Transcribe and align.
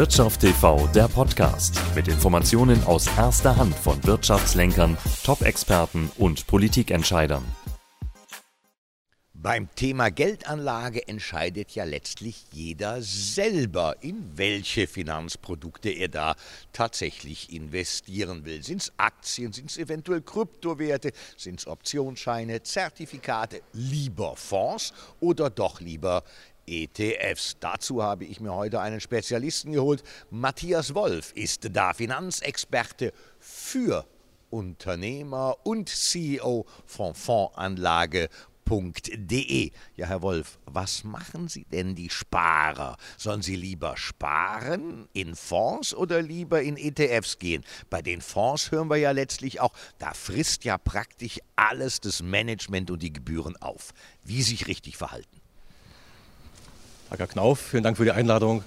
Wirtschaft 0.00 0.40
TV, 0.40 0.86
der 0.94 1.08
Podcast 1.08 1.78
mit 1.94 2.08
Informationen 2.08 2.82
aus 2.84 3.06
erster 3.18 3.56
Hand 3.56 3.74
von 3.74 4.02
Wirtschaftslenkern, 4.02 4.96
Top-Experten 5.24 6.10
und 6.16 6.46
Politikentscheidern. 6.46 7.44
Beim 9.42 9.74
Thema 9.74 10.10
Geldanlage 10.10 11.08
entscheidet 11.08 11.70
ja 11.70 11.84
letztlich 11.84 12.44
jeder 12.52 13.00
selber, 13.00 13.96
in 14.02 14.36
welche 14.36 14.86
Finanzprodukte 14.86 15.88
er 15.88 16.08
da 16.08 16.34
tatsächlich 16.74 17.50
investieren 17.50 18.44
will. 18.44 18.62
Sind 18.62 18.82
es 18.82 18.92
Aktien, 18.98 19.54
sind 19.54 19.70
es 19.70 19.78
eventuell 19.78 20.20
Kryptowerte, 20.20 21.12
sind 21.38 21.60
es 21.60 21.66
Optionsscheine, 21.66 22.62
Zertifikate, 22.62 23.62
lieber 23.72 24.36
Fonds 24.36 24.92
oder 25.20 25.48
doch 25.48 25.80
lieber 25.80 26.22
ETFs. 26.66 27.56
Dazu 27.60 28.02
habe 28.02 28.24
ich 28.24 28.40
mir 28.40 28.54
heute 28.54 28.80
einen 28.80 29.00
Spezialisten 29.00 29.72
geholt. 29.72 30.02
Matthias 30.30 30.94
Wolf 30.94 31.32
ist 31.34 31.68
da 31.72 31.92
Finanzexperte 31.92 33.12
für 33.38 34.06
Unternehmer 34.50 35.56
und 35.64 35.88
CEO 35.88 36.66
von 36.86 37.14
Fondsanlage 37.14 38.28
www.ftf.de. 38.70 39.72
Ja, 39.96 40.06
Herr 40.06 40.22
Wolf, 40.22 40.58
was 40.66 41.04
machen 41.04 41.48
Sie 41.48 41.64
denn 41.64 41.94
die 41.94 42.10
Sparer? 42.10 42.96
Sollen 43.16 43.42
sie 43.42 43.56
lieber 43.56 43.96
sparen 43.96 45.08
in 45.12 45.34
Fonds 45.34 45.94
oder 45.94 46.22
lieber 46.22 46.62
in 46.62 46.76
ETFs 46.76 47.38
gehen? 47.38 47.64
Bei 47.90 48.02
den 48.02 48.20
Fonds 48.20 48.70
hören 48.70 48.88
wir 48.88 48.96
ja 48.96 49.10
letztlich 49.10 49.60
auch, 49.60 49.72
da 49.98 50.14
frisst 50.14 50.64
ja 50.64 50.78
praktisch 50.78 51.40
alles 51.56 52.00
das 52.00 52.22
Management 52.22 52.90
und 52.90 53.02
die 53.02 53.12
Gebühren 53.12 53.56
auf. 53.56 53.92
Wie 54.24 54.42
sich 54.42 54.66
richtig 54.66 54.96
verhalten. 54.96 55.39
Herr 57.18 57.26
Knauf, 57.26 57.58
vielen 57.58 57.82
Dank 57.82 57.96
für 57.96 58.04
die 58.04 58.12
Einladung. 58.12 58.62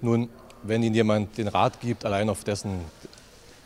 Nun, 0.00 0.30
wenn 0.62 0.82
Ihnen 0.82 0.94
jemand 0.94 1.36
den 1.36 1.48
Rat 1.48 1.80
gibt, 1.80 2.04
allein 2.04 2.28
auf 2.30 2.42
dessen 2.42 2.80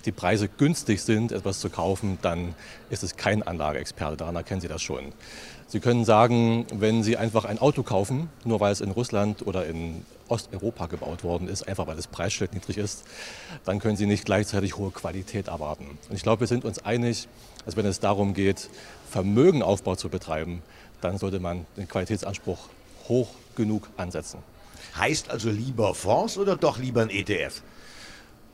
die 0.05 0.13
Preise 0.13 0.49
günstig 0.49 1.01
sind, 1.01 1.33
etwas 1.33 1.61
zu 1.61 1.71
kaufen, 1.71 2.19
dann 2.21 2.55
ist 2.91 3.03
es 3.03 3.17
kein 3.17 3.43
Anlageexperte. 3.43 4.17
Daran 4.17 4.37
erkennen 4.37 4.61
Sie 4.61 4.69
das 4.69 4.83
schon. 4.83 5.13
Sie 5.69 5.81
können 5.81 6.05
sagen, 6.05 6.67
wenn 6.75 7.03
Sie 7.03 7.17
einfach 7.17 7.45
ein 7.45 7.59
Auto 7.59 7.83
kaufen, 7.83 8.29
nur 8.45 8.61
weil 8.61 8.73
es 8.73 8.81
in 8.81 8.91
Russland 8.91 9.47
oder 9.47 9.67
in 9.67 10.05
Osteuropa 10.29 10.87
gebaut 10.87 11.25
worden 11.25 11.49
ist, 11.49 11.67
einfach 11.67 11.87
weil 11.87 11.97
das 11.97 12.09
Preisschild 12.09 12.53
niedrig 12.53 12.77
ist, 12.77 13.05
dann 13.65 13.79
können 13.79 13.97
Sie 13.97 14.07
nicht 14.07 14.25
gleichzeitig 14.25 14.77
hohe 14.77 14.91
Qualität 14.91 15.49
erwarten. 15.49 15.97
Und 16.09 16.17
ich 16.17 16.23
glaube, 16.23 16.41
wir 16.41 16.49
sind 16.49 16.65
uns 16.65 16.85
einig, 16.85 17.29
dass 17.65 17.77
wenn 17.77 17.87
es 17.87 18.01
darum 18.01 18.35
geht, 18.35 18.69
Vermögenaufbau 19.11 19.95
zu 19.95 20.09
betreiben, 20.09 20.63
dann 21.01 21.19
sollte 21.19 21.39
man 21.39 21.67
den 21.77 21.89
Qualitätsanspruch 21.89 22.69
hoch 23.09 23.29
genug 23.57 23.89
ansetzen. 23.97 24.39
Heißt 24.97 25.31
also 25.31 25.51
lieber 25.51 25.95
Fonds 25.95 26.39
oder 26.39 26.57
doch 26.57 26.79
lieber 26.79 27.03
ein 27.03 27.11
ETF? 27.11 27.63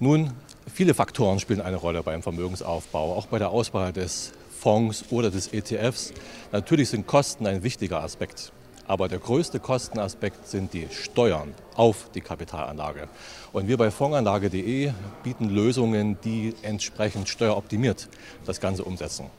Nun, 0.01 0.33
viele 0.73 0.95
Faktoren 0.95 1.41
spielen 1.41 1.61
eine 1.61 1.77
Rolle 1.77 2.03
beim 2.03 2.23
Vermögensaufbau, 2.23 3.15
auch 3.15 3.27
bei 3.27 3.39
der 3.39 3.51
Auswahl 3.51 3.93
des 3.93 4.33
Fonds 4.59 5.05
oder 5.11 5.31
des 5.31 5.53
ETFs. 5.53 6.13
Natürlich 6.53 6.89
sind 6.89 7.07
Kosten 7.07 7.47
ein 7.47 7.63
wichtiger 7.63 8.03
Aspekt. 8.03 8.53
Aber 8.87 9.09
der 9.09 9.19
größte 9.19 9.61
Kostenaspekt 9.61 10.47
sind 10.47 10.75
die 10.75 10.89
Steuern 10.91 11.55
auf 11.75 12.11
die 12.15 12.21
Kapitalanlage. 12.21 13.09
Und 13.53 13.67
wir 13.67 13.79
bei 13.79 13.91
Fondsanlage.de 13.91 14.93
bieten 15.23 15.49
Lösungen, 15.49 16.19
die 16.23 16.55
entsprechend 16.63 17.29
steueroptimiert 17.29 18.09
das 18.45 18.61
Ganze 18.61 18.85
umsetzen. 18.85 19.31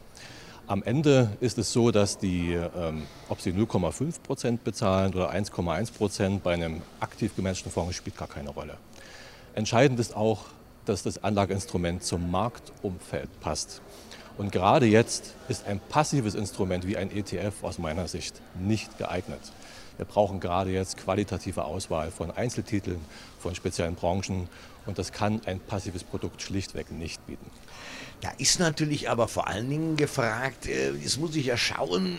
Am 0.67 0.81
Ende 0.81 1.29
ist 1.41 1.59
es 1.59 1.71
so, 1.71 1.91
dass 1.91 2.17
die, 2.17 2.53
ähm, 2.53 3.03
ob 3.29 3.39
Sie 3.39 3.51
0,5 3.51 4.19
Prozent 4.23 4.63
bezahlen 4.63 5.13
oder 5.13 5.29
1,1 5.29 5.93
Prozent 5.93 6.41
bei 6.41 6.53
einem 6.53 6.81
aktiv 6.99 7.35
gemanagten 7.35 7.71
Fonds, 7.71 7.95
spielt 7.95 8.17
gar 8.17 8.27
keine 8.27 8.49
Rolle. 8.49 8.77
Entscheidend 9.53 9.99
ist 9.99 10.15
auch, 10.15 10.45
dass 10.85 11.03
das 11.03 11.23
Anlageinstrument 11.23 12.03
zum 12.03 12.31
Marktumfeld 12.31 13.29
passt. 13.41 13.81
Und 14.39 14.51
gerade 14.51 14.87
jetzt 14.87 15.35
ist 15.49 15.67
ein 15.67 15.79
passives 15.79 16.33
Instrument 16.33 16.87
wie 16.87 16.97
ein 16.97 17.11
ETF 17.11 17.63
aus 17.63 17.77
meiner 17.77 18.07
Sicht 18.07 18.41
nicht 18.59 18.97
geeignet. 18.97 19.39
Wir 19.97 20.05
brauchen 20.05 20.39
gerade 20.39 20.71
jetzt 20.71 20.97
qualitative 20.97 21.63
Auswahl 21.63 22.09
von 22.09 22.31
Einzeltiteln, 22.31 22.99
von 23.39 23.53
speziellen 23.53 23.93
Branchen 23.93 24.49
und 24.85 24.97
das 24.97 25.11
kann 25.11 25.41
ein 25.45 25.59
passives 25.59 26.03
Produkt 26.03 26.41
schlichtweg 26.41 26.91
nicht 26.91 27.25
bieten. 27.25 27.49
Da 28.21 28.31
ist 28.37 28.59
natürlich 28.59 29.09
aber 29.09 29.27
vor 29.27 29.47
allen 29.47 29.69
Dingen 29.69 29.97
gefragt, 29.97 30.67
äh, 30.67 30.91
jetzt 30.93 31.19
muss 31.19 31.35
ich 31.35 31.47
ja 31.47 31.57
schauen, 31.57 32.17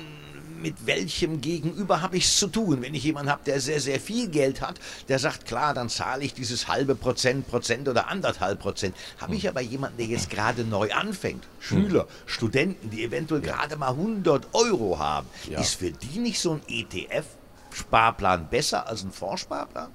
mit 0.61 0.87
welchem 0.87 1.41
Gegenüber 1.41 2.01
habe 2.03 2.17
ich 2.17 2.25
es 2.25 2.39
zu 2.39 2.49
tun? 2.49 2.83
Wenn 2.83 2.95
ich 2.95 3.05
jemanden 3.05 3.31
habe, 3.31 3.43
der 3.45 3.61
sehr, 3.61 3.81
sehr 3.81 4.01
viel 4.01 4.29
Geld 4.29 4.61
hat, 4.61 4.81
der 5.09 5.19
sagt, 5.19 5.47
klar, 5.47 5.75
dann 5.75 5.89
zahle 5.89 6.25
ich 6.25 6.35
dieses 6.35 6.69
halbe 6.69 6.95
Prozent, 6.95 7.47
Prozent 7.49 7.89
oder 7.89 8.09
anderthalb 8.09 8.61
Prozent. 8.61 8.97
Habe 9.19 9.35
ich 9.35 9.43
hm. 9.43 9.51
aber 9.51 9.61
jemanden, 9.61 9.99
der 9.99 10.07
jetzt 10.07 10.31
gerade 10.31 10.65
neu 10.65 10.93
anfängt, 10.93 11.47
Schüler, 11.61 12.03
hm. 12.03 12.09
Studenten, 12.27 12.91
die 12.91 13.05
eventuell 13.05 13.45
ja. 13.45 13.53
gerade 13.53 13.77
mal 13.77 13.91
100 13.91 14.49
Euro 14.55 14.99
haben, 14.99 15.27
ja. 15.49 15.61
ist 15.61 15.75
für 15.75 15.91
die 15.91 16.19
nicht 16.19 16.41
so 16.41 16.53
ein 16.53 16.63
ETF-Sparplan 16.69 18.49
besser 18.49 18.87
als 18.87 19.03
ein 19.03 19.13
Fondssparplan? 19.13 19.91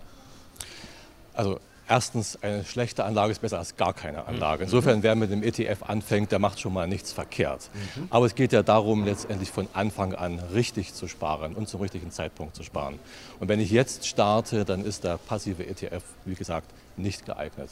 Also 1.34 1.60
Erstens, 1.92 2.42
eine 2.42 2.64
schlechte 2.64 3.04
Anlage 3.04 3.34
ist 3.34 3.42
besser 3.42 3.60
als 3.60 3.76
gar 3.76 3.92
keine 3.94 4.26
Anlage. 4.26 4.64
Insofern, 4.64 5.04
wer 5.04 5.14
mit 5.16 5.30
dem 5.30 5.44
ETF 5.44 5.84
anfängt, 5.84 6.32
der 6.32 6.40
macht 6.40 6.62
schon 6.62 6.72
mal 6.72 6.88
nichts 6.88 7.12
verkehrt. 7.12 7.70
Mhm. 7.74 8.08
Aber 8.10 8.26
es 8.26 8.34
geht 8.34 8.54
ja 8.54 8.64
darum, 8.64 9.04
letztendlich 9.04 9.52
von 9.52 9.68
Anfang 9.74 10.16
an 10.16 10.40
richtig 10.54 10.94
zu 10.94 11.10
sparen 11.10 11.54
und 11.54 11.68
zum 11.68 11.82
richtigen 11.82 12.10
Zeitpunkt 12.10 12.56
zu 12.56 12.64
sparen. 12.64 12.98
Und 13.42 13.50
wenn 13.50 13.60
ich 13.60 13.72
jetzt 13.72 14.08
starte, 14.08 14.64
dann 14.64 14.86
ist 14.86 15.04
der 15.04 15.18
passive 15.18 15.68
ETF, 15.68 16.02
wie 16.24 16.36
gesagt, 16.36 16.68
nicht 16.96 17.26
geeignet. 17.26 17.72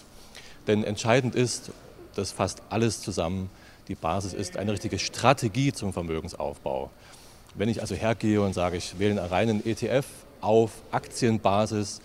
Denn 0.68 0.84
entscheidend 0.84 1.34
ist, 1.34 1.72
dass 2.16 2.34
fast 2.34 2.62
alles 2.70 3.00
zusammen 3.02 3.50
die 3.88 3.96
Basis 3.96 4.34
ist, 4.34 4.58
eine 4.58 4.74
richtige 4.74 5.00
Strategie 5.00 5.72
zum 5.72 5.94
Vermögensaufbau. 5.94 6.90
Wenn 7.56 7.70
ich 7.70 7.80
also 7.80 7.96
hergehe 7.96 8.42
und 8.42 8.52
sage, 8.52 8.76
ich 8.76 9.00
wähle 9.00 9.12
einen 9.12 9.32
reinen 9.32 9.66
ETF 9.66 10.06
auf 10.42 10.72
Aktienbasis, 10.92 12.02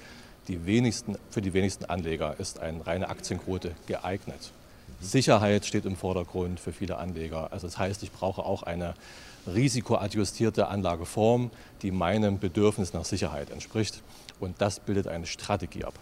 die 0.49 0.67
wenigsten, 0.67 1.17
für 1.31 1.43
die 1.43 1.53
wenigsten 1.53 1.85
Anleger 1.87 2.39
ist 2.39 2.61
eine 2.61 2.87
reine 2.87 3.09
Aktienquote 3.09 3.75
geeignet. 3.87 4.53
Sicherheit 5.01 5.67
steht 5.67 5.85
im 5.85 5.97
Vordergrund 5.97 6.61
für 6.61 6.73
viele 6.73 6.99
Anleger. 6.99 7.53
Also 7.53 7.67
das 7.67 7.79
heißt, 7.79 8.03
ich 8.03 8.13
brauche 8.13 8.43
auch 8.43 8.63
eine 8.63 8.95
risikoadjustierte 9.47 10.69
Anlageform, 10.69 11.51
die 11.83 11.91
meinem 11.91 12.39
Bedürfnis 12.39 12.93
nach 12.93 13.05
Sicherheit 13.05 13.51
entspricht. 13.51 14.03
Und 14.41 14.61
das 14.61 14.81
bildet 14.81 15.07
eine 15.07 15.27
Strategie 15.27 15.85
ab. 15.85 15.95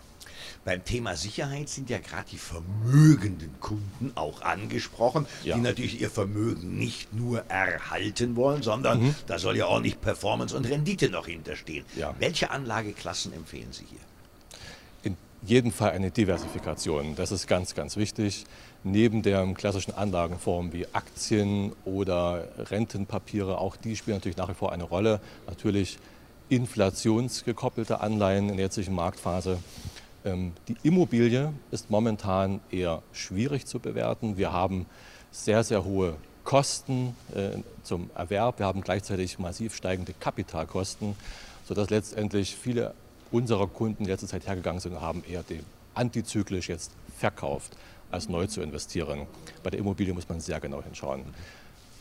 Beim 0.64 0.84
Thema 0.84 1.16
Sicherheit 1.16 1.68
sind 1.68 1.90
ja 1.90 1.98
gerade 1.98 2.26
die 2.30 2.38
vermögenden 2.38 3.58
Kunden 3.60 4.12
auch 4.14 4.42
angesprochen, 4.42 5.26
ja. 5.42 5.56
die 5.56 5.60
natürlich 5.60 6.00
ihr 6.00 6.10
Vermögen 6.10 6.78
nicht 6.78 7.12
nur 7.12 7.44
erhalten 7.48 8.36
wollen, 8.36 8.62
sondern 8.62 9.02
mhm. 9.02 9.14
da 9.26 9.38
soll 9.38 9.56
ja 9.56 9.66
auch 9.66 9.80
nicht 9.80 10.00
Performance 10.00 10.56
und 10.56 10.64
Rendite 10.68 11.10
noch 11.10 11.26
hinterstehen. 11.26 11.84
Ja. 11.96 12.14
Welche 12.18 12.50
Anlageklassen 12.50 13.32
empfehlen 13.32 13.72
Sie 13.72 13.84
hier? 13.88 14.00
Jeden 15.44 15.72
Fall 15.72 15.90
eine 15.90 16.10
Diversifikation. 16.10 17.16
Das 17.16 17.32
ist 17.32 17.46
ganz, 17.46 17.74
ganz 17.74 17.96
wichtig. 17.96 18.44
Neben 18.84 19.22
der 19.22 19.44
klassischen 19.54 19.94
Anlagenform 19.94 20.72
wie 20.72 20.86
Aktien 20.92 21.72
oder 21.84 22.48
Rentenpapiere, 22.58 23.58
auch 23.58 23.76
die 23.76 23.96
spielen 23.96 24.16
natürlich 24.16 24.36
nach 24.36 24.48
wie 24.48 24.54
vor 24.54 24.72
eine 24.72 24.84
Rolle. 24.84 25.20
Natürlich 25.46 25.98
inflationsgekoppelte 26.48 28.00
Anleihen 28.00 28.50
in 28.50 28.56
der 28.56 28.66
jetzigen 28.66 28.94
Marktphase. 28.94 29.58
Ähm, 30.24 30.52
die 30.68 30.76
Immobilie 30.82 31.52
ist 31.70 31.90
momentan 31.90 32.60
eher 32.70 33.02
schwierig 33.12 33.66
zu 33.66 33.80
bewerten. 33.80 34.36
Wir 34.36 34.52
haben 34.52 34.86
sehr, 35.30 35.64
sehr 35.64 35.84
hohe 35.84 36.16
Kosten 36.44 37.16
äh, 37.34 37.58
zum 37.82 38.10
Erwerb. 38.14 38.58
Wir 38.58 38.66
haben 38.66 38.80
gleichzeitig 38.80 39.38
massiv 39.38 39.74
steigende 39.74 40.12
Kapitalkosten, 40.12 41.16
sodass 41.66 41.90
letztendlich 41.90 42.56
viele 42.56 42.94
unserer 43.32 43.66
Kunden 43.66 44.04
letzte 44.04 44.26
Zeit 44.26 44.46
hergegangen 44.46 44.80
sind 44.80 44.92
und 44.92 45.00
haben 45.00 45.24
eher 45.28 45.42
den 45.42 45.64
antizyklisch 45.94 46.68
jetzt 46.68 46.92
verkauft, 47.18 47.76
als 48.10 48.28
neu 48.28 48.46
zu 48.46 48.60
investieren. 48.60 49.26
Bei 49.62 49.70
der 49.70 49.80
Immobilie 49.80 50.14
muss 50.14 50.28
man 50.28 50.40
sehr 50.40 50.60
genau 50.60 50.82
hinschauen. 50.82 51.24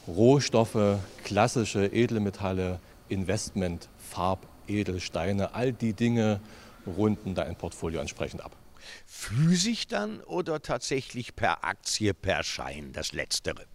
Rohstoffe, 0.07 0.99
klassische 1.23 1.85
Edelmetalle, 1.85 2.79
Investment, 3.09 3.87
Farbedelsteine, 4.09 5.53
all 5.53 5.73
die 5.73 5.93
Dinge 5.93 6.39
runden 6.85 7.35
da 7.35 7.43
ein 7.43 7.55
Portfolio 7.55 7.99
entsprechend 7.99 8.43
ab. 8.43 8.55
Physisch 9.05 9.87
dann 9.87 10.21
oder 10.21 10.61
tatsächlich 10.61 11.35
per 11.35 11.63
Aktie, 11.63 12.13
per 12.13 12.43
Schein, 12.43 12.91
das 12.93 13.13
Letztere? 13.13 13.65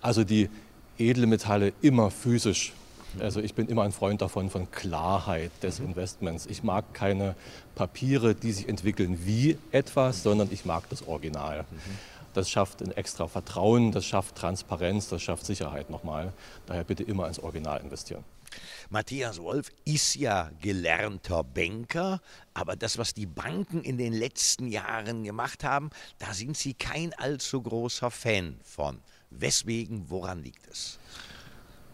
Also 0.00 0.24
die 0.24 0.50
Edelmetalle 0.98 1.72
immer 1.80 2.10
physisch 2.10 2.72
also 3.18 3.40
ich 3.40 3.54
bin 3.54 3.68
immer 3.68 3.82
ein 3.82 3.92
Freund 3.92 4.22
davon, 4.22 4.50
von 4.50 4.70
Klarheit 4.70 5.50
des 5.62 5.80
Investments. 5.80 6.46
Ich 6.46 6.62
mag 6.62 6.94
keine 6.94 7.34
Papiere, 7.74 8.34
die 8.34 8.52
sich 8.52 8.68
entwickeln 8.68 9.26
wie 9.26 9.58
etwas, 9.72 10.22
sondern 10.22 10.48
ich 10.52 10.64
mag 10.64 10.88
das 10.90 11.06
Original. 11.06 11.64
Das 12.34 12.48
schafft 12.48 12.82
ein 12.82 12.92
extra 12.92 13.26
Vertrauen, 13.26 13.90
das 13.90 14.06
schafft 14.06 14.36
Transparenz, 14.36 15.08
das 15.08 15.22
schafft 15.22 15.44
Sicherheit 15.44 15.90
nochmal. 15.90 16.32
Daher 16.66 16.84
bitte 16.84 17.02
immer 17.02 17.26
ins 17.26 17.40
Original 17.40 17.80
investieren. 17.80 18.24
Matthias 18.88 19.40
Wolf 19.40 19.70
ist 19.84 20.16
ja 20.16 20.50
gelernter 20.60 21.44
Banker, 21.44 22.20
aber 22.54 22.74
das, 22.76 22.98
was 22.98 23.14
die 23.14 23.26
Banken 23.26 23.82
in 23.82 23.98
den 23.98 24.12
letzten 24.12 24.66
Jahren 24.66 25.22
gemacht 25.22 25.62
haben, 25.62 25.90
da 26.18 26.34
sind 26.34 26.56
Sie 26.56 26.74
kein 26.74 27.14
allzu 27.14 27.62
großer 27.62 28.10
Fan 28.10 28.58
von. 28.64 28.98
Weswegen, 29.30 30.10
woran 30.10 30.42
liegt 30.42 30.66
es? 30.66 30.98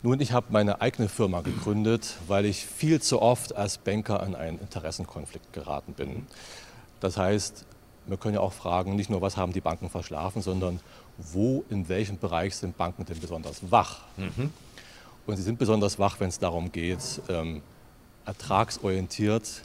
Nun, 0.03 0.21
ich 0.21 0.33
habe 0.33 0.47
meine 0.51 0.81
eigene 0.81 1.09
Firma 1.09 1.41
gegründet, 1.41 2.17
weil 2.29 2.45
ich 2.45 2.65
viel 2.65 3.01
zu 3.01 3.21
oft 3.21 3.57
als 3.57 3.79
Banker 3.79 4.23
an 4.23 4.35
einen 4.35 4.59
Interessenkonflikt 4.59 5.53
geraten 5.53 5.95
bin. 5.95 6.27
Das 7.01 7.17
heißt, 7.17 7.65
wir 8.07 8.17
können 8.17 8.35
ja 8.35 8.41
auch 8.41 8.53
fragen, 8.53 8.95
nicht 8.95 9.11
nur, 9.11 9.21
was 9.21 9.37
haben 9.37 9.53
die 9.53 9.61
Banken 9.61 9.91
verschlafen, 9.91 10.43
sondern 10.43 10.81
wo, 11.19 11.65
in 11.71 11.89
welchem 11.89 12.19
Bereich 12.19 12.55
sind 12.57 12.77
Banken 12.77 13.05
denn 13.05 13.19
besonders 13.19 13.61
wach? 13.71 14.03
Mhm. 14.17 14.53
Und 15.27 15.37
sie 15.37 15.43
sind 15.43 15.59
besonders 15.59 15.99
wach, 15.99 16.21
wenn 16.21 16.29
es 16.29 16.39
darum 16.39 16.71
geht, 16.71 17.21
ähm, 17.29 17.63
ertragsorientiert 18.25 19.63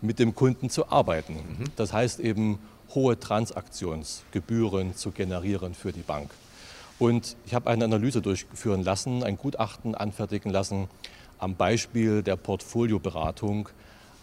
mit 0.00 0.18
dem 0.18 0.34
Kunden 0.34 0.70
zu 0.70 0.88
arbeiten. 0.90 1.34
Mhm. 1.34 1.64
Das 1.76 1.92
heißt 1.92 2.20
eben, 2.20 2.58
hohe 2.94 3.18
Transaktionsgebühren 3.18 4.96
zu 4.96 5.10
generieren 5.10 5.74
für 5.74 5.92
die 5.92 6.02
Bank. 6.02 6.30
Und 7.02 7.36
ich 7.46 7.52
habe 7.52 7.68
eine 7.68 7.84
Analyse 7.84 8.22
durchführen 8.22 8.84
lassen, 8.84 9.24
ein 9.24 9.36
Gutachten 9.36 9.96
anfertigen 9.96 10.52
lassen 10.52 10.88
am 11.40 11.56
Beispiel 11.56 12.22
der 12.22 12.36
Portfolioberatung 12.36 13.70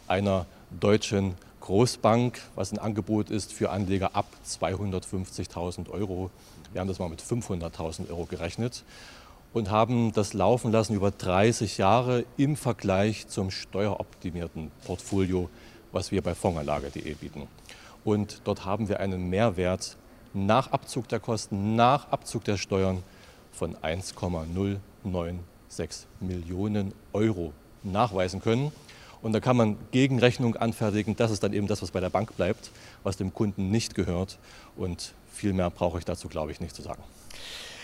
einer 0.08 0.46
deutschen 0.80 1.36
Großbank, 1.60 2.40
was 2.56 2.72
ein 2.72 2.80
Angebot 2.80 3.31
ist 3.31 3.52
für 3.52 3.72
Anleger 3.72 4.16
ab 4.16 4.28
250.000 4.48 5.90
Euro. 5.90 6.31
Wir 6.72 6.80
haben 6.80 6.88
das 6.88 7.00
mal 7.00 7.10
mit 7.10 7.22
500.000 7.22 8.10
Euro 8.12 8.24
gerechnet 8.24 8.86
und 9.52 9.70
haben 9.70 10.14
das 10.14 10.34
laufen 10.34 10.72
lassen 10.72 10.96
über 10.96 11.12
30 11.12 11.80
Jahre 11.80 12.24
im 12.38 12.56
Vergleich 12.56 13.28
zum 13.28 13.52
steueroptimierten 13.52 14.72
Portfolio, 14.86 15.50
was 15.92 16.14
wir 16.14 16.22
bei 16.22 16.34
Fondsanlage.de 16.34 17.14
bieten. 17.16 17.50
Und 18.06 18.40
dort 18.46 18.64
haben 18.64 18.88
wir 18.88 19.02
einen 19.02 19.30
Mehrwert 19.30 19.98
nach 20.34 20.72
Abzug 20.72 21.08
der 21.08 21.20
Kosten, 21.20 21.76
nach 21.76 22.12
Abzug 22.12 22.44
der 22.44 22.58
Steuern 22.58 23.04
von 23.52 23.76
1,096 23.81 26.08
Millionen 26.20 26.94
Euro 27.14 27.54
nachweisen 27.84 28.42
können. 28.42 28.72
Und 29.22 29.34
da 29.34 29.40
kann 29.40 29.58
man 29.58 29.78
Gegenrechnung 29.92 30.56
anfertigen. 30.56 31.16
Das 31.16 31.31
ist 31.31 31.44
dann 31.44 31.54
eben 31.54 31.68
das, 31.68 31.81
was 31.81 31.92
bei 31.92 32.00
der 32.00 32.10
Bank 32.10 32.36
bleibt, 32.38 32.72
was 33.04 33.18
dem 33.18 33.34
Kunden 33.34 33.70
nicht 33.70 33.96
gehört. 33.96 34.38
Und 34.78 35.14
viel 35.31 35.54
mehr 35.54 35.70
brauche 35.70 36.00
ich 36.00 36.06
dazu, 36.06 36.30
glaube 36.30 36.52
ich, 36.52 36.62
nicht 36.62 36.75
zu 36.75 36.82
sagen. 36.82 37.04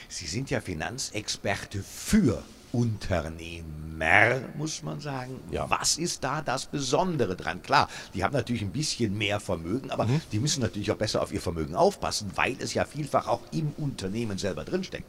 Sie 0.08 0.28
sind 0.28 0.50
ja 0.50 0.62
Finanzexperte 0.62 1.84
für 1.84 2.42
Unternehmer, 2.76 4.42
muss 4.58 4.84
man 4.84 5.00
sagen. 5.00 5.40
Ja. 5.52 5.70
Was 5.70 5.98
ist 5.98 6.24
da 6.24 6.42
das 6.42 6.66
Besondere 6.66 7.36
dran? 7.36 7.62
Klar, 7.62 7.88
die 8.14 8.24
haben 8.24 8.34
natürlich 8.34 8.62
ein 8.62 8.72
bisschen 8.72 9.18
mehr 9.18 9.40
Vermögen, 9.40 9.92
aber 9.92 10.06
mhm. 10.06 10.22
die 10.32 10.40
müssen 10.40 10.62
natürlich 10.62 10.92
auch 10.92 10.98
besser 10.98 11.22
auf 11.22 11.32
ihr 11.32 11.42
Vermögen 11.42 11.76
aufpassen, 11.76 12.32
weil 12.36 12.58
es 12.60 12.74
ja 12.74 12.86
vielfach 12.86 13.28
auch 13.28 13.42
im 13.52 13.74
Unternehmen 13.78 14.38
selber 14.38 14.66
drinsteckt. 14.66 15.08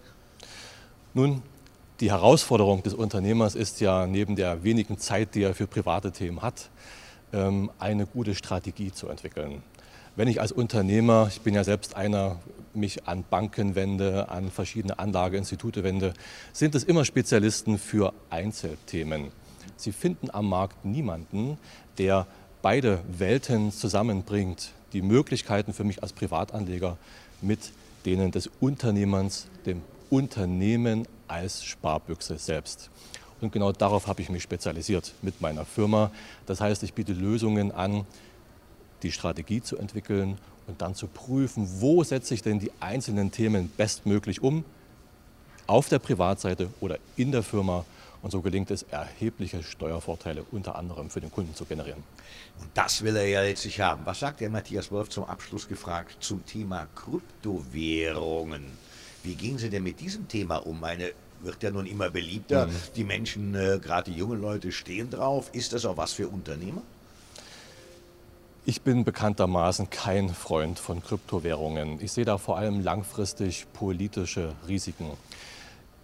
Nun, 1.15 1.43
die 2.01 2.11
Herausforderung 2.11 2.83
des 2.83 2.95
Unternehmers 2.95 3.55
ist 3.55 3.81
ja 3.81 4.07
neben 4.07 4.37
der 4.37 4.63
wenigen 4.63 4.99
Zeit, 4.99 5.35
die 5.35 5.43
er 5.43 5.55
für 5.55 5.67
private 5.67 6.13
Themen 6.13 6.43
hat, 6.43 6.71
ähm, 7.33 7.71
eine 7.79 8.07
gute 8.07 8.35
Strategie 8.35 8.93
zu 8.93 9.09
entwickeln. 9.09 9.63
Wenn 10.17 10.29
ich 10.29 10.41
als 10.41 10.51
Unternehmer, 10.51 11.29
ich 11.31 11.43
bin 11.43 11.55
ja 11.55 11.63
selbst 11.63 11.95
einer, 11.95 12.41
mich 12.73 13.07
an 13.07 13.23
Banken 13.29 13.75
wende, 13.75 14.31
an 14.31 14.51
verschiedene 14.51 14.99
Anlageinstitute 14.99 15.85
wende, 15.85 16.15
sind 16.55 16.75
es 16.75 16.85
immer 16.85 17.05
Spezialisten 17.05 17.77
für 17.77 18.15
Einzelthemen. 18.31 19.31
Sie 19.77 19.93
finden 19.93 20.31
am 20.31 20.49
Markt 20.49 20.87
niemanden, 20.87 21.59
der 21.99 22.27
beide 22.63 23.01
Welten 23.19 23.73
zusammenbringt, 23.73 24.73
die 24.95 25.03
Möglichkeiten 25.03 25.75
für 25.75 25.85
mich 25.85 26.03
als 26.03 26.15
Privatanleger 26.15 26.97
mit 27.43 27.73
denen 28.07 28.31
des 28.31 28.49
Unternehmers, 28.59 29.49
dem 29.67 29.83
Unternehmen 30.09 31.07
als 31.29 31.63
Sparbüchse 31.63 32.39
selbst. 32.39 32.89
Und 33.43 33.53
genau 33.53 33.71
darauf 33.73 34.07
habe 34.07 34.23
ich 34.23 34.31
mich 34.31 34.43
spezialisiert 34.43 35.13
mit 35.21 35.43
meiner 35.43 35.67
Firma. 35.67 36.11
Das 36.47 36.63
heißt, 36.63 36.83
ich 36.85 36.95
biete 36.95 37.13
Lösungen 37.13 37.71
an, 37.71 38.07
die 39.06 39.12
Strategie 39.12 39.62
zu 39.62 39.76
entwickeln 39.76 40.37
und 40.67 40.82
dann 40.82 40.94
zu 40.94 41.06
prüfen, 41.06 41.69
wo 41.81 42.03
setze 42.03 42.35
ich 42.35 42.43
denn 42.43 42.58
die 42.58 42.73
einzelnen 42.81 43.31
Themen 43.31 43.70
bestmöglich 43.76 44.43
um, 44.43 44.64
auf 45.67 45.88
der 45.88 45.99
Privatseite 45.99 46.69
oder 46.81 46.99
in 47.17 47.32
der 47.32 47.43
Firma. 47.43 47.85
Und 48.23 48.31
so 48.31 48.41
gelingt 48.41 48.70
es, 48.73 48.82
erhebliche 48.85 49.62
Steuervorteile 49.62 50.44
unter 50.50 50.76
anderem 50.76 51.11
für 51.11 51.20
den 51.20 51.31
Kunden 51.31 51.55
zu 51.55 51.64
generieren. 51.64 52.03
Und 52.61 52.69
das 52.75 53.03
will 53.03 53.14
er 53.14 53.29
ja 53.29 53.43
letztlich 53.43 53.81
haben. 53.81 54.03
Was 54.05 54.20
sagt 54.20 54.41
der 54.41 54.50
Matthias 54.50 54.91
Wolf 54.91 55.08
zum 55.11 55.25
Abschluss 55.25 55.69
gefragt 55.69 56.17
zum 56.20 56.44
Thema 56.44 56.88
Kryptowährungen? 56.97 58.64
Wie 59.23 59.35
gehen 59.35 59.58
Sie 59.58 59.70
denn 59.70 59.85
mit 59.85 60.00
diesem 60.00 60.26
Thema 60.26 60.56
um? 60.56 60.81
Meine 60.81 61.12
wird 61.43 61.62
ja 61.62 61.70
nun 61.70 61.87
immer 61.87 62.11
beliebter. 62.11 62.67
Mhm. 62.67 62.73
Die 62.97 63.05
Menschen, 63.05 63.55
äh, 63.55 63.79
gerade 63.81 64.11
die 64.11 64.17
jungen 64.17 64.41
Leute, 64.41 64.73
stehen 64.73 65.11
drauf. 65.11 65.50
Ist 65.53 65.73
das 65.73 65.85
auch 65.85 65.97
was 65.97 66.12
für 66.12 66.29
Unternehmer? 66.29 66.82
Ich 68.69 68.83
bin 68.83 69.05
bekanntermaßen 69.05 69.91
kein 69.91 70.29
Freund 70.29 70.81
von 70.81 71.01
Kryptowährungen. 71.01 72.01
Ich 72.01 72.11
sehe 72.11 72.25
da 72.25 72.37
vor 72.37 72.59
allem 72.59 72.81
langfristig 72.81 73.65
politische 73.73 74.55
Risiken. 74.67 75.13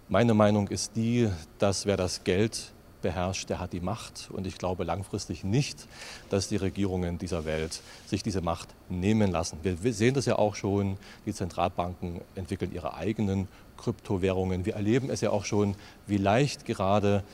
Meine 0.07 0.33
Meinung 0.33 0.69
ist 0.69 0.95
die, 0.95 1.29
dass 1.59 1.85
wer 1.85 1.97
das 1.97 2.23
Geld 2.23 2.71
beherrscht, 3.01 3.49
der 3.49 3.59
hat 3.59 3.73
die 3.73 3.81
Macht. 3.81 4.29
Und 4.31 4.47
ich 4.47 4.57
glaube 4.57 4.85
langfristig 4.85 5.43
nicht, 5.43 5.89
dass 6.29 6.47
die 6.47 6.55
Regierungen 6.55 7.17
dieser 7.17 7.43
Welt 7.43 7.81
sich 8.05 8.23
diese 8.23 8.39
Macht 8.39 8.69
nehmen 8.87 9.29
lassen. 9.29 9.57
Wir 9.61 9.93
sehen 9.93 10.13
das 10.13 10.25
ja 10.25 10.37
auch 10.37 10.55
schon, 10.55 10.95
die 11.25 11.33
Zentralbanken 11.33 12.21
entwickeln 12.35 12.71
ihre 12.73 12.93
eigenen 12.93 13.49
Kryptowährungen. 13.75 14.65
Wir 14.65 14.75
erleben 14.75 15.09
es 15.09 15.19
ja 15.19 15.31
auch 15.31 15.43
schon, 15.43 15.75
wie 16.07 16.15
leicht 16.15 16.63
gerade 16.63 17.25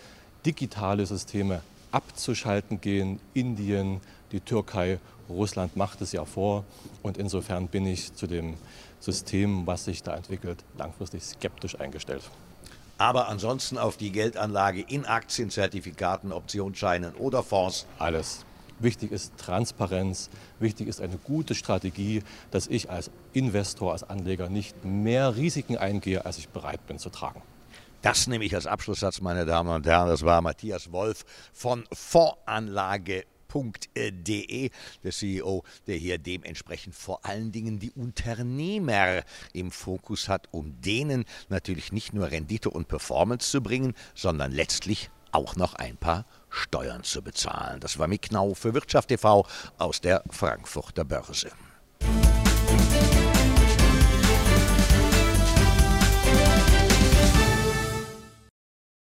digitale 0.44 1.06
Systeme 1.06 1.62
abzuschalten 1.92 2.81
gehen. 2.81 3.20
Indien, 3.36 4.02
die 4.31 4.40
Türkei 4.40 5.00
Russland 5.30 5.76
macht 5.78 6.02
es 6.02 6.12
ja 6.12 6.26
vor 6.26 6.66
und 7.04 7.18
insofern 7.18 7.68
bin 7.68 7.86
ich 7.86 8.14
zu 8.14 8.28
dem 8.28 8.56
System, 9.00 9.66
was 9.68 9.86
sich 9.86 10.04
da 10.04 10.16
entwickelt, 10.16 10.64
langfristig 10.78 11.24
skeptisch 11.24 11.80
eingestellt. 11.80 12.24
Aber 12.98 13.30
ansonsten 13.30 13.78
auf 13.78 13.96
die 13.96 14.12
Geldanlage 14.12 14.81
in 14.81 15.06
Aktien, 15.06 15.50
Zertifikaten, 15.50 16.34
Optionsscheinen 16.34 17.16
oder 17.16 17.44
Fonds. 17.44 17.86
Alles. 17.98 18.46
Wichtig 18.80 19.12
ist 19.12 19.38
Transparenz, 19.38 20.30
wichtig 20.60 20.88
ist 20.88 21.02
eine 21.02 21.18
gute 21.18 21.54
Strategie, 21.54 22.24
dass 22.52 22.68
ich 22.68 22.90
als 22.90 23.12
Investor, 23.34 23.92
als 23.92 24.04
Anleger 24.04 24.50
nicht 24.50 24.86
mehr 24.86 25.36
Risiken 25.36 25.78
eingehe, 25.78 26.26
als 26.26 26.38
ich 26.38 26.50
bereit 26.50 26.86
bin 26.88 26.98
zu 26.98 27.09
tragen. 27.09 27.42
Das 28.02 28.28
nehme 28.28 28.45
ich 28.45 28.56
als 28.56 28.68
Abschlusssatz, 28.68 29.19
meine 29.19 29.45
Damen 29.45 29.69
und 29.69 29.86
Herren. 29.86 30.07
Das 30.07 30.24
war 30.24 30.42
Matthias 30.42 30.94
Wolf 30.94 31.26
von 31.52 31.83
Fondsanlage 31.92 33.26
www.unternehmer.de, 33.49 34.69
der 35.03 35.11
CEO, 35.11 35.63
der 35.87 35.95
hier 35.95 36.18
dementsprechend 36.18 36.95
vor 36.95 37.25
allen 37.25 37.51
Dingen 37.51 37.79
die 37.79 37.91
Unternehmer 37.91 39.23
im 39.53 39.71
Fokus 39.71 40.29
hat, 40.29 40.47
um 40.51 40.79
denen 40.81 41.25
natürlich 41.49 41.91
nicht 41.91 42.13
nur 42.13 42.31
Rendite 42.31 42.69
und 42.69 42.87
Performance 42.87 43.49
zu 43.49 43.61
bringen, 43.61 43.94
sondern 44.15 44.51
letztlich 44.51 45.09
auch 45.31 45.56
noch 45.56 45.75
ein 45.75 45.97
paar 45.97 46.25
Steuern 46.49 47.03
zu 47.03 47.21
bezahlen. 47.21 47.79
Das 47.79 47.99
war 47.99 48.07
Mick 48.07 48.23
Knau 48.23 48.53
für 48.53 48.73
Wirtschaft 48.73 49.09
TV 49.09 49.45
aus 49.77 50.01
der 50.01 50.23
Frankfurter 50.31 51.06
Börse. 51.06 51.51